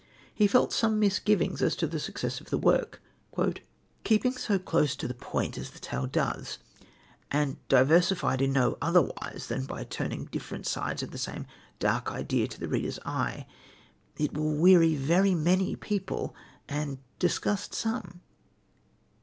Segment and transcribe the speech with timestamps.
[0.33, 3.03] He felt some misgivings as to the success of the work:
[4.03, 6.57] "Keeping so close to the point as the tale does,
[7.29, 11.45] and diversified in no otherwise than by turning different sides of the same
[11.77, 13.45] dark idea to the reader's eye,
[14.17, 16.33] it will weary very many people
[16.67, 18.21] and disgust some."